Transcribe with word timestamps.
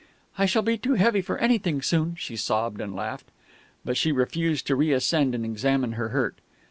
"I 0.35 0.47
shall 0.47 0.63
be 0.63 0.79
too 0.79 0.95
heavy 0.95 1.21
for 1.21 1.37
anything 1.37 1.83
soon," 1.83 2.15
she 2.15 2.35
sobbed 2.35 2.81
and 2.81 2.95
laughed. 2.95 3.27
But 3.85 3.97
she 3.97 4.11
refused 4.11 4.65
to 4.65 4.75
reascend 4.75 5.35
and 5.35 5.43
to 5.43 5.49
examine 5.51 5.91
her 5.91 6.09
hurt. 6.09 6.39